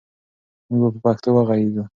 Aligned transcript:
موږ 0.77 0.81
به 0.83 0.89
په 0.93 0.99
پښتو 1.03 1.29
وغږېږو. 1.33 1.83